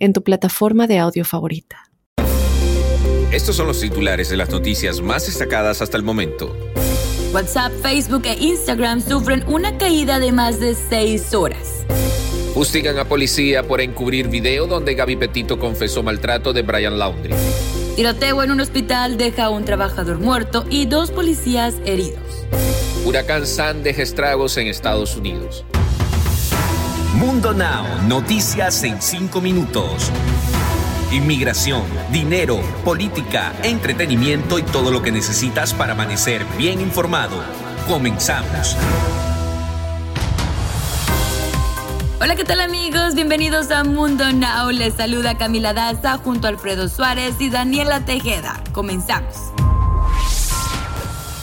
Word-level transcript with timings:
en 0.00 0.12
tu 0.12 0.24
plataforma 0.24 0.88
de 0.88 0.98
audio 0.98 1.24
favorita. 1.24 1.90
Estos 3.30 3.54
son 3.54 3.68
los 3.68 3.80
titulares 3.80 4.28
de 4.28 4.36
las 4.36 4.50
noticias 4.50 5.00
más 5.00 5.26
destacadas 5.26 5.80
hasta 5.82 5.96
el 5.96 6.02
momento. 6.02 6.56
WhatsApp, 7.32 7.70
Facebook 7.80 8.22
e 8.24 8.34
Instagram 8.34 9.00
sufren 9.00 9.44
una 9.46 9.78
caída 9.78 10.18
de 10.18 10.32
más 10.32 10.58
de 10.58 10.74
seis 10.74 11.32
horas. 11.32 11.86
Justigan 12.54 12.98
a 12.98 13.04
policía 13.04 13.62
por 13.62 13.80
encubrir 13.80 14.26
video 14.26 14.66
donde 14.66 14.94
Gaby 14.94 15.14
Petito 15.14 15.60
confesó 15.60 16.02
maltrato 16.02 16.52
de 16.52 16.62
Brian 16.62 16.98
Laundrie. 16.98 17.36
Tiroteo 17.94 18.42
en 18.42 18.50
un 18.50 18.60
hospital 18.60 19.16
deja 19.16 19.44
a 19.44 19.50
un 19.50 19.64
trabajador 19.64 20.18
muerto 20.18 20.64
y 20.68 20.86
dos 20.86 21.12
policías 21.12 21.76
heridos. 21.84 22.18
Huracán 23.04 23.46
San 23.46 23.84
deja 23.84 24.02
estragos 24.02 24.56
en 24.56 24.66
Estados 24.66 25.16
Unidos. 25.16 25.64
Mundo 27.14 27.52
Now, 27.52 27.84
noticias 28.06 28.84
en 28.84 29.02
5 29.02 29.40
minutos. 29.40 30.10
Inmigración, 31.10 31.82
dinero, 32.12 32.60
política, 32.84 33.52
entretenimiento 33.64 34.60
y 34.60 34.62
todo 34.62 34.92
lo 34.92 35.02
que 35.02 35.10
necesitas 35.10 35.74
para 35.74 35.92
amanecer 35.92 36.44
bien 36.56 36.80
informado. 36.80 37.42
Comenzamos. 37.88 38.76
Hola, 42.20 42.36
¿qué 42.36 42.44
tal 42.44 42.60
amigos? 42.60 43.16
Bienvenidos 43.16 43.72
a 43.72 43.82
Mundo 43.82 44.32
Now. 44.32 44.70
Les 44.70 44.94
saluda 44.94 45.36
Camila 45.36 45.74
Daza 45.74 46.16
junto 46.18 46.46
a 46.46 46.50
Alfredo 46.50 46.88
Suárez 46.88 47.34
y 47.40 47.50
Daniela 47.50 48.04
Tejeda. 48.04 48.62
Comenzamos. 48.72 49.34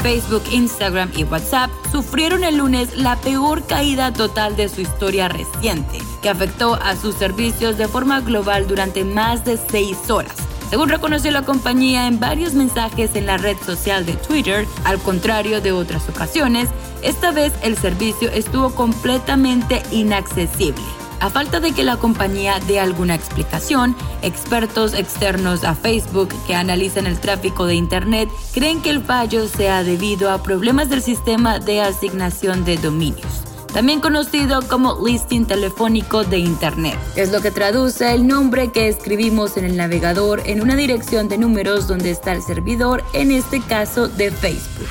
Facebook, 0.08 0.44
Instagram 0.54 1.12
y 1.18 1.26
WhatsApp 1.26 1.70
sufrieron 1.92 2.46
el 2.46 2.56
lunes 2.56 2.96
la 2.96 3.18
peor 3.18 3.66
caída 3.68 4.14
total 4.14 4.56
de 4.56 4.70
su 4.70 4.80
historia 4.80 5.28
reciente, 5.28 5.98
que 6.22 6.30
afectó 6.30 6.76
a 6.76 6.96
sus 6.96 7.14
servicios 7.16 7.78
de 7.78 7.90
forma 7.90 8.22
global 8.22 8.70
durante 8.70 9.04
más 9.04 9.44
de 9.44 9.58
seis 9.58 10.10
horas. 10.10 10.32
Según 10.70 10.88
reconoció 10.88 11.30
la 11.32 11.42
compañía 11.42 12.08
en 12.08 12.22
varios 12.22 12.54
mensajes 12.54 13.18
en 13.18 13.26
la 13.26 13.36
red 13.36 13.58
social 13.66 14.06
de 14.06 14.14
Twitter, 14.14 14.66
al 14.86 14.98
contrario 15.00 15.60
de 15.60 15.74
otras 15.74 16.08
ocasiones, 16.08 16.70
esta 17.02 17.32
vez 17.32 17.52
el 17.62 17.78
servicio 17.78 18.30
estuvo 18.32 18.74
completamente 18.74 19.84
inaccesible. 19.92 20.86
A 21.20 21.30
falta 21.30 21.60
de 21.60 21.72
que 21.72 21.84
la 21.84 21.98
compañía 21.98 22.60
dé 22.68 22.80
alguna 22.80 23.16
explicación, 23.16 23.96
expertos 24.22 24.94
externos 24.94 25.64
a 25.64 25.76
Facebook 25.76 26.30
que 26.46 26.56
analizan 26.56 27.08
el 27.08 27.20
tráfico 27.20 27.66
de 27.66 27.76
Internet 27.76 28.30
creen 28.54 28.82
que 28.82 28.92
el 28.92 29.04
fallo 29.04 29.48
sea 29.48 29.84
debido 29.84 30.32
a 30.32 30.44
problemas 30.44 30.90
del 30.90 31.02
sistema 31.02 31.60
de 31.60 31.82
asignación 31.82 32.66
de 32.66 32.78
dominios 32.78 33.48
también 33.78 34.00
conocido 34.00 34.62
como 34.68 35.06
listing 35.06 35.46
telefónico 35.46 36.24
de 36.24 36.40
Internet. 36.40 36.98
Es 37.16 37.32
lo 37.32 37.42
que 37.42 37.52
traduce 37.52 38.12
el 38.12 38.26
nombre 38.26 38.72
que 38.72 38.88
escribimos 38.88 39.56
en 39.56 39.66
el 39.66 39.78
navegador 39.78 40.42
en 40.48 40.64
una 40.64 40.76
dirección 40.76 41.30
de 41.30 41.38
números 41.38 41.88
donde 41.88 42.10
está 42.10 42.32
el 42.32 42.42
servidor, 42.42 43.04
en 43.14 43.30
este 43.30 43.62
caso 43.62 44.08
de 44.08 44.32
Facebook. 44.32 44.88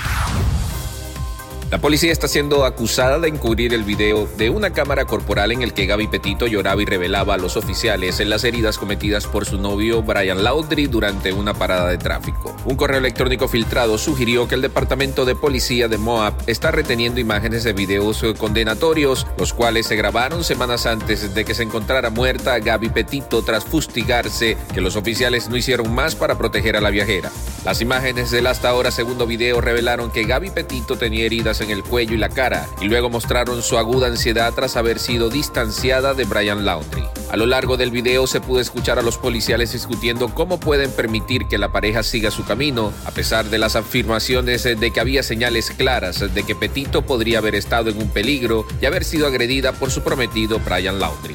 La 1.69 1.79
policía 1.79 2.13
está 2.13 2.29
siendo 2.29 2.65
acusada 2.65 3.19
de 3.19 3.27
encubrir 3.27 3.75
el 3.75 3.83
video 3.83 4.29
de 4.39 4.51
una 4.51 4.73
cámara 4.73 5.05
corporal 5.05 5.51
en 5.51 5.63
el 5.63 5.73
que 5.73 5.87
Gaby 5.87 6.07
Petito 6.07 6.47
lloraba 6.47 6.81
y 6.81 6.85
revelaba 6.85 7.35
a 7.35 7.39
los 7.39 7.57
oficiales 7.57 8.21
en 8.21 8.31
las 8.31 8.45
heridas 8.45 8.79
cometidas 8.79 9.27
por 9.27 9.47
su 9.47 9.59
novio 9.59 10.01
Brian 10.01 10.45
Laudry 10.45 10.87
durante 10.87 11.33
una 11.33 11.55
parada 11.55 11.89
de 11.89 11.99
tráfico. 11.99 12.55
Un 12.67 12.77
correo 12.77 12.99
electrónico 12.99 13.49
filtrado 13.49 13.99
sugirió 13.99 14.47
que 14.47 14.55
el 14.55 14.63
departamento 14.63 15.25
de 15.25 15.35
policía 15.35 15.89
de 15.89 15.99
Moab 15.99 16.35
está 16.47 16.71
reteniendo 16.71 17.19
imágenes 17.19 17.65
de 17.65 17.73
videos 17.73 18.25
condenatorios, 18.39 19.27
los 19.37 19.53
cuales 19.53 19.87
se 19.87 19.97
grabaron 19.97 20.45
semanas 20.45 20.87
antes 20.87 21.35
de 21.35 21.45
que 21.45 21.55
se 21.55 21.65
encontrara 21.65 22.11
muerta 22.11 22.61
Gaby 22.61 22.91
Petito 22.91 23.43
tras 23.43 23.65
fustigarse 23.65 24.57
que 24.73 24.81
los 24.81 24.95
oficiales 24.95 25.49
no 25.49 25.57
hicieron 25.57 25.93
más 25.93 26.15
para 26.15 26.39
proteger 26.39 26.77
a 26.77 26.81
la 26.81 26.91
viajera. 26.91 27.33
Las 27.67 27.81
imágenes 27.81 28.31
del 28.31 28.47
hasta 28.47 28.69
ahora 28.69 28.93
segundo 28.93 29.27
video 29.27 29.61
revelaron 29.61 30.13
que 30.13 30.23
Gaby 30.23 30.51
Petito 30.51 30.97
tenía 30.97 31.25
heridas 31.25 31.61
en 31.61 31.71
el 31.71 31.83
cuello 31.83 32.15
y 32.15 32.17
la 32.17 32.29
cara, 32.29 32.69
y 32.81 32.85
luego 32.85 33.11
mostraron 33.11 33.61
su 33.61 33.77
aguda 33.77 34.07
ansiedad 34.07 34.55
tras 34.55 34.77
haber 34.77 35.01
sido 35.01 35.31
distanciada 35.31 36.15
de 36.15 36.27
Brian 36.27 36.65
Laundry. 36.65 37.03
A 37.29 37.37
lo 37.37 37.45
largo 37.45 37.77
del 37.77 37.91
video 37.91 38.29
se 38.29 38.41
pudo 38.41 38.61
escuchar 38.61 39.01
a 39.01 39.03
los 39.03 39.19
policiales 39.19 39.73
discutiendo 39.73 40.29
cómo 40.29 40.61
pueden 40.61 40.93
permitir 40.93 41.49
que 41.49 41.59
la 41.59 41.73
pareja 41.73 42.05
siga 42.05 42.31
su 42.31 42.45
camino, 42.45 42.93
a 43.05 43.11
pesar 43.11 43.47
de 43.47 43.59
las 43.59 43.75
afirmaciones 43.75 44.63
de 44.63 44.91
que 44.93 45.01
había 45.01 45.25
señales 45.25 45.73
claras 45.73 46.21
de 46.33 46.43
que 46.45 46.55
Petito 46.55 47.03
podría 47.03 47.39
haber 47.39 47.57
estado 47.57 47.91
en 47.91 47.99
un 47.99 48.11
peligro 48.11 48.65
y 48.81 48.87
haber 48.87 49.03
sido 49.03 49.27
agredida 49.27 49.73
por 49.73 49.91
su 49.91 50.05
prometido 50.05 50.61
Brian 50.61 51.01
Laundry. 51.01 51.35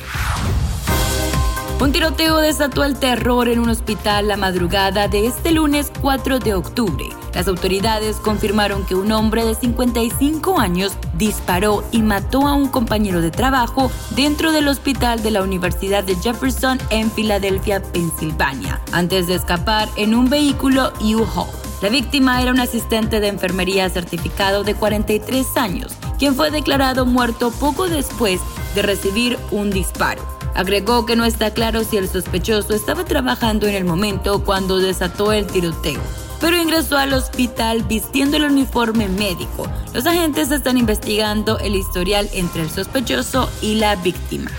Un 1.82 1.92
tiroteo 1.92 2.38
desató 2.38 2.84
el 2.84 2.96
terror 2.96 3.48
en 3.48 3.58
un 3.58 3.68
hospital 3.70 4.28
la 4.28 4.38
madrugada 4.38 5.08
de 5.08 5.26
este 5.26 5.52
lunes 5.52 5.92
4 6.00 6.38
de 6.38 6.54
octubre. 6.54 7.06
Las 7.34 7.48
autoridades 7.48 8.18
confirmaron 8.18 8.86
que 8.86 8.94
un 8.94 9.12
hombre 9.12 9.44
de 9.44 9.56
55 9.56 10.60
años 10.60 10.94
disparó 11.16 11.84
y 11.92 12.04
mató 12.04 12.46
a 12.46 12.54
un 12.54 12.68
compañero 12.68 13.20
de 13.20 13.32
trabajo 13.32 13.92
dentro 14.16 14.52
del 14.52 14.68
hospital 14.68 15.24
de 15.24 15.32
la 15.32 15.42
Universidad 15.42 16.04
de 16.04 16.16
Jefferson 16.18 16.78
en 16.92 17.10
Filadelfia, 17.10 17.82
Pensilvania, 17.82 18.80
antes 18.92 19.26
de 19.26 19.34
escapar 19.34 19.90
en 19.96 20.14
un 20.14 20.30
vehículo 20.30 20.94
U-Haul. 21.02 21.50
La 21.82 21.90
víctima 21.90 22.44
era 22.44 22.52
un 22.52 22.60
asistente 22.60 23.20
de 23.20 23.30
enfermería 23.30 23.90
certificado 23.90 24.64
de 24.64 24.76
43 24.76 25.58
años, 25.58 25.94
quien 26.20 26.36
fue 26.36 26.52
declarado 26.52 27.08
muerto 27.08 27.50
poco 27.50 27.90
después 27.90 28.40
de 28.76 28.84
recibir 28.84 29.40
un 29.50 29.72
disparo. 29.72 30.41
Agregó 30.56 31.06
que 31.06 31.16
no 31.16 31.26
está 31.26 31.52
claro 31.52 31.84
si 31.84 31.98
el 31.98 32.10
sospechoso 32.10 32.74
estaba 32.74 33.06
trabajando 33.06 33.68
en 33.68 33.76
el 33.76 33.86
momento 33.86 34.44
cuando 34.44 34.80
desató 34.80 35.32
el 35.32 35.48
tiroteo, 35.48 36.02
pero 36.40 36.58
ingresó 36.58 36.98
al 36.98 37.14
hospital 37.14 37.84
vistiendo 37.84 38.38
el 38.38 38.44
uniforme 38.44 39.08
médico. 39.08 39.68
Los 39.94 40.06
agentes 40.06 40.52
están 40.52 40.78
investigando 40.78 41.58
el 41.60 41.76
historial 41.76 42.30
entre 42.34 42.64
el 42.64 42.70
sospechoso 42.70 43.50
y 43.62 43.76
la 43.76 43.96
víctima. 43.96 44.52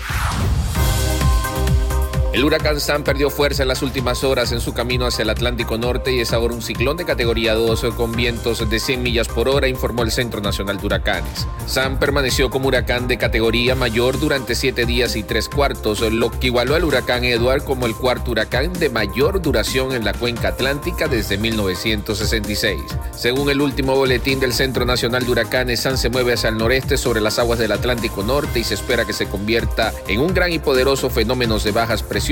El 2.33 2.43
huracán 2.43 2.79
Sam 2.79 3.03
perdió 3.03 3.29
fuerza 3.29 3.61
en 3.61 3.67
las 3.67 3.83
últimas 3.83 4.23
horas 4.23 4.51
en 4.51 4.59
su 4.59 4.73
camino 4.73 5.05
hacia 5.05 5.21
el 5.21 5.29
Atlántico 5.29 5.77
Norte 5.77 6.11
y 6.11 6.21
es 6.21 6.33
ahora 6.33 6.55
un 6.55 6.63
ciclón 6.63 6.97
de 6.97 7.05
categoría 7.05 7.53
2 7.53 7.93
con 7.95 8.11
vientos 8.11 8.67
de 8.67 8.79
100 8.79 9.03
millas 9.03 9.27
por 9.27 9.47
hora, 9.47 9.67
informó 9.67 10.01
el 10.01 10.11
Centro 10.11 10.41
Nacional 10.41 10.79
de 10.79 10.85
Huracanes. 10.87 11.45
Sam 11.67 11.99
permaneció 11.99 12.49
como 12.49 12.69
huracán 12.69 13.07
de 13.07 13.19
categoría 13.19 13.75
mayor 13.75 14.19
durante 14.19 14.55
siete 14.55 14.87
días 14.87 15.15
y 15.15 15.21
tres 15.21 15.47
cuartos, 15.47 16.01
lo 16.01 16.31
que 16.31 16.47
igualó 16.47 16.73
al 16.73 16.83
huracán 16.83 17.23
Edward 17.23 17.65
como 17.65 17.85
el 17.85 17.93
cuarto 17.93 18.31
huracán 18.31 18.73
de 18.73 18.89
mayor 18.89 19.39
duración 19.39 19.93
en 19.93 20.03
la 20.03 20.13
cuenca 20.13 20.47
atlántica 20.47 21.07
desde 21.07 21.37
1966. 21.37 22.81
Según 23.15 23.51
el 23.51 23.61
último 23.61 23.95
boletín 23.95 24.39
del 24.39 24.53
Centro 24.53 24.85
Nacional 24.85 25.23
de 25.23 25.31
Huracanes, 25.31 25.81
Sam 25.81 25.97
se 25.97 26.09
mueve 26.09 26.33
hacia 26.33 26.49
el 26.49 26.57
noreste 26.57 26.97
sobre 26.97 27.21
las 27.21 27.37
aguas 27.37 27.59
del 27.59 27.73
Atlántico 27.73 28.23
Norte 28.23 28.59
y 28.59 28.63
se 28.63 28.73
espera 28.73 29.05
que 29.05 29.13
se 29.13 29.27
convierta 29.27 29.93
en 30.07 30.19
un 30.19 30.33
gran 30.33 30.51
y 30.51 30.57
poderoso 30.57 31.11
fenómeno 31.11 31.59
de 31.59 31.71
bajas 31.71 32.01
presiones 32.01 32.22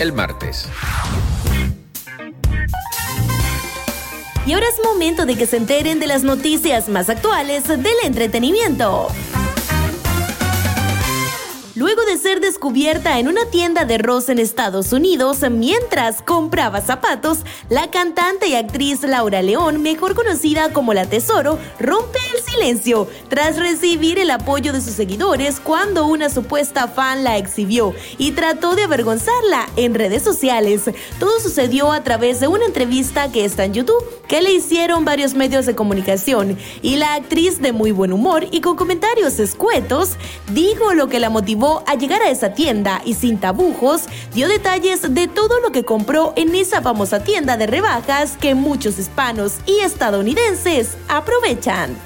el 0.00 0.12
martes. 0.12 0.68
Y 4.44 4.52
ahora 4.52 4.66
es 4.66 4.74
momento 4.84 5.24
de 5.24 5.36
que 5.36 5.46
se 5.46 5.56
enteren 5.56 6.00
de 6.00 6.06
las 6.06 6.24
noticias 6.24 6.88
más 6.88 7.08
actuales 7.08 7.68
del 7.68 7.86
entretenimiento. 8.04 9.08
Luego 11.76 12.06
de 12.06 12.16
ser 12.16 12.40
descubierta 12.40 13.18
en 13.18 13.28
una 13.28 13.44
tienda 13.50 13.84
de 13.84 13.98
rosa 13.98 14.32
en 14.32 14.38
Estados 14.38 14.94
Unidos 14.94 15.40
mientras 15.50 16.22
compraba 16.22 16.80
zapatos, 16.80 17.40
la 17.68 17.90
cantante 17.90 18.48
y 18.48 18.54
actriz 18.54 19.02
Laura 19.02 19.42
León, 19.42 19.82
mejor 19.82 20.14
conocida 20.14 20.72
como 20.72 20.94
La 20.94 21.04
Tesoro, 21.04 21.58
rompe 21.78 22.18
el 22.34 22.42
silencio 22.42 23.06
tras 23.28 23.58
recibir 23.58 24.18
el 24.18 24.30
apoyo 24.30 24.72
de 24.72 24.80
sus 24.80 24.94
seguidores 24.94 25.60
cuando 25.60 26.06
una 26.06 26.30
supuesta 26.30 26.88
fan 26.88 27.24
la 27.24 27.36
exhibió 27.36 27.94
y 28.16 28.32
trató 28.32 28.74
de 28.74 28.84
avergonzarla 28.84 29.68
en 29.76 29.94
redes 29.94 30.22
sociales. 30.22 30.84
Todo 31.20 31.40
sucedió 31.40 31.92
a 31.92 32.02
través 32.02 32.40
de 32.40 32.48
una 32.48 32.64
entrevista 32.64 33.30
que 33.30 33.44
está 33.44 33.66
en 33.66 33.74
YouTube 33.74 34.02
que 34.28 34.40
le 34.40 34.54
hicieron 34.54 35.04
varios 35.04 35.34
medios 35.34 35.66
de 35.66 35.76
comunicación 35.76 36.56
y 36.80 36.96
la 36.96 37.12
actriz 37.12 37.60
de 37.60 37.72
muy 37.72 37.92
buen 37.92 38.14
humor 38.14 38.46
y 38.50 38.62
con 38.62 38.76
comentarios 38.76 39.38
escuetos 39.38 40.16
dijo 40.54 40.94
lo 40.94 41.08
que 41.08 41.20
la 41.20 41.28
motivó 41.28 41.65
motivó 41.66 41.82
a 41.86 41.94
llegar 41.94 42.22
a 42.22 42.30
esa 42.30 42.52
tienda 42.52 43.02
y 43.04 43.14
sin 43.14 43.38
tabujos 43.38 44.04
dio 44.34 44.48
detalles 44.48 45.14
de 45.14 45.28
todo 45.28 45.60
lo 45.60 45.72
que 45.72 45.84
compró 45.84 46.32
en 46.36 46.54
esa 46.54 46.80
famosa 46.82 47.20
tienda 47.20 47.56
de 47.56 47.66
rebajas 47.66 48.36
que 48.40 48.54
muchos 48.54 48.98
hispanos 48.98 49.54
y 49.66 49.80
estadounidenses 49.80 50.96
aprovechan. 51.08 51.96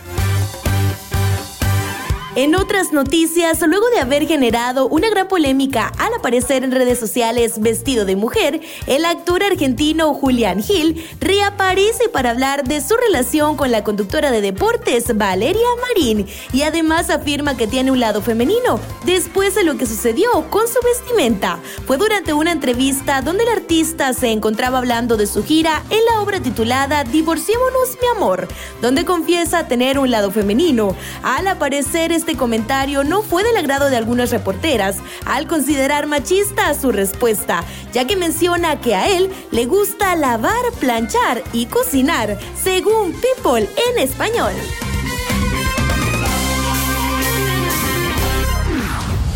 En 2.37 2.55
otras 2.55 2.93
noticias, 2.93 3.61
luego 3.67 3.91
de 3.91 3.99
haber 3.99 4.25
generado 4.29 4.87
una 4.87 5.11
gran 5.11 5.27
polémica 5.27 5.91
al 5.99 6.15
aparecer 6.15 6.63
en 6.63 6.71
redes 6.71 6.97
sociales 6.97 7.61
vestido 7.61 8.05
de 8.05 8.15
mujer, 8.15 8.61
el 8.87 9.05
actor 9.05 9.43
argentino 9.43 10.15
Julián 10.15 10.63
Gil 10.63 11.05
reaparece 11.19 12.09
para 12.09 12.31
hablar 12.31 12.63
de 12.63 12.81
su 12.83 12.95
relación 12.97 13.57
con 13.57 13.73
la 13.73 13.83
conductora 13.83 14.31
de 14.31 14.43
deportes 14.43 15.17
Valeria 15.19 15.67
Marín 15.89 16.29
y 16.53 16.63
además 16.63 17.11
afirma 17.11 17.57
que 17.57 17.67
tiene 17.67 17.91
un 17.91 17.99
lado 17.99 18.23
femenino 18.23 18.79
después 19.05 19.57
de 19.57 19.65
lo 19.65 19.77
que 19.77 19.87
sucedió 19.87 20.31
con 20.51 20.69
su 20.69 20.79
vestimenta. 20.85 21.59
Fue 21.85 21.99
durante 21.99 22.33
una 22.33 22.53
entrevista 22.53 23.23
donde 23.23 23.43
el 23.43 23.51
artista 23.51 24.13
se 24.13 24.31
encontraba 24.31 24.79
hablando 24.79 25.17
de 25.17 25.27
su 25.27 25.43
gira 25.43 25.83
en 25.91 26.05
la 26.05 26.21
obra 26.21 26.41
titulada 26.41 27.03
Divorciémonos 27.03 27.99
mi 28.01 28.07
amor, 28.17 28.47
donde 28.81 29.05
confiesa 29.05 29.67
tener 29.67 29.99
un 29.99 30.13
lado 30.13 30.31
femenino. 30.31 30.95
Al 31.25 31.49
aparecer 31.49 32.20
este 32.21 32.37
comentario 32.37 33.03
no 33.03 33.23
fue 33.23 33.43
del 33.43 33.57
agrado 33.57 33.89
de 33.89 33.97
algunas 33.97 34.31
reporteras 34.31 34.99
al 35.25 35.47
considerar 35.47 36.07
machista 36.07 36.75
su 36.75 36.93
respuesta, 36.93 37.65
ya 37.95 38.07
que 38.07 38.15
menciona 38.15 38.79
que 38.79 38.95
a 38.95 39.09
él 39.09 39.31
le 39.51 39.65
gusta 39.65 40.15
lavar, 40.17 40.63
planchar 40.79 41.43
y 41.55 41.65
cocinar, 41.65 42.39
según 42.63 43.15
People 43.15 43.67
en 43.91 43.99
español. 43.99 44.53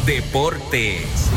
Deportes. 0.04 1.30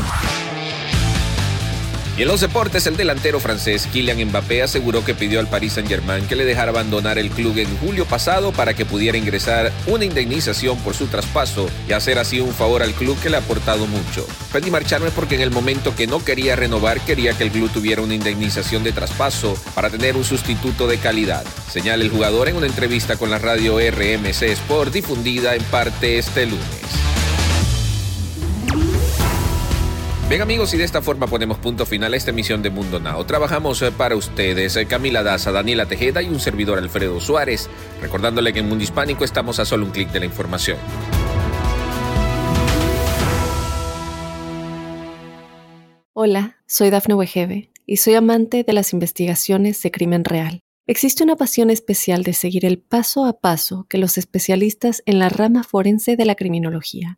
Y 2.18 2.24
en 2.24 2.30
los 2.30 2.42
deportes, 2.42 2.88
el 2.88 2.98
delantero 2.98 3.40
francés 3.40 3.88
Kylian 3.94 4.30
Mbappé 4.30 4.64
aseguró 4.64 5.06
que 5.06 5.14
pidió 5.14 5.40
al 5.40 5.48
Paris 5.48 5.74
Saint-Germain 5.74 6.26
que 6.26 6.36
le 6.36 6.46
dejara 6.46 6.72
abandonar 6.72 7.20
el 7.20 7.30
club 7.30 7.56
en 7.60 7.78
julio 7.78 8.06
pasado 8.06 8.52
para 8.52 8.74
que 8.74 8.86
pudiera 8.86 9.20
ingresar 9.20 9.72
una 9.86 10.04
indemnización 10.04 10.80
por 10.80 10.96
su 10.96 11.06
traspaso 11.06 11.70
y 11.88 11.92
hacer 11.92 12.18
así 12.18 12.40
un 12.40 12.56
favor 12.56 12.82
al 12.82 12.94
club 12.94 13.20
que 13.22 13.30
le 13.30 13.38
ha 13.38 13.42
aportado 13.42 13.86
mucho. 13.86 14.26
Pedí 14.52 14.72
marcharme 14.72 15.12
porque 15.12 15.36
en 15.36 15.42
el 15.42 15.52
momento 15.52 15.96
que 15.96 16.08
no 16.08 16.26
quería 16.26 16.56
renovar 16.56 17.02
quería 17.02 17.38
que 17.38 17.44
el 17.44 17.52
club 17.52 17.70
tuviera 17.72 18.02
una 18.02 18.16
indemnización 18.16 18.84
de 18.84 18.94
traspaso 18.94 19.56
para 19.76 19.92
tener 19.92 20.18
un 20.18 20.24
sustituto 20.24 20.88
de 20.88 20.98
calidad, 20.98 21.46
señala 21.72 22.04
el 22.04 22.10
jugador 22.10 22.50
en 22.50 22.56
una 22.56 22.66
entrevista 22.66 23.18
con 23.18 23.30
la 23.30 23.38
radio 23.38 23.78
RMC 23.78 24.42
Sport 24.42 24.92
difundida 24.92 25.54
en 25.54 25.64
parte 25.66 26.18
este 26.18 26.48
lunes. 26.48 27.07
Bien 30.30 30.42
amigos, 30.42 30.74
y 30.74 30.78
de 30.78 30.84
esta 30.84 31.02
forma 31.02 31.26
ponemos 31.28 31.58
punto 31.58 31.86
final 31.86 32.14
a 32.14 32.18
esta 32.18 32.32
emisión 32.32 32.62
de 32.62 32.70
Mundo 32.70 33.00
Now. 33.00 33.24
Trabajamos 33.24 33.82
eh, 33.82 33.94
para 33.94 34.18
ustedes 34.18 34.76
eh, 34.76 34.86
Camila 34.86 35.24
Daza, 35.24 35.54
Daniela 35.54 35.86
Tejeda 35.86 36.22
y 36.22 36.28
un 36.28 36.42
servidor 36.42 36.80
Alfredo 36.80 37.22
Suárez, 37.22 37.70
recordándole 38.02 38.52
que 38.52 38.60
en 38.60 38.68
Mundo 38.68 38.84
Hispánico 38.84 39.24
estamos 39.24 39.58
a 39.60 39.64
solo 39.64 39.86
un 39.86 39.92
clic 39.92 40.12
de 40.12 40.20
la 40.20 40.26
información. 40.26 40.78
Hola, 46.12 46.58
soy 46.68 46.90
Dafne 46.90 47.16
Wegebe 47.16 47.72
y 47.86 47.96
soy 47.96 48.16
amante 48.16 48.66
de 48.66 48.74
las 48.74 48.92
investigaciones 48.92 49.82
de 49.82 49.92
crimen 49.92 50.26
real. 50.26 50.60
Existe 50.88 51.24
una 51.24 51.38
pasión 51.38 51.70
especial 51.70 52.24
de 52.24 52.34
seguir 52.34 52.66
el 52.66 52.80
paso 52.80 53.26
a 53.26 53.40
paso 53.40 53.86
que 53.88 53.98
los 53.98 54.18
especialistas 54.18 55.04
en 55.06 55.20
la 55.20 55.30
rama 55.30 55.64
forense 55.64 56.18
de 56.18 56.26
la 56.26 56.36
criminología 56.36 57.18